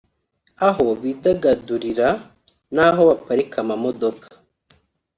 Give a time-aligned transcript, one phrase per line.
[0.67, 2.09] aho bidagadurira
[2.75, 4.27] n’aho baparika amamodoka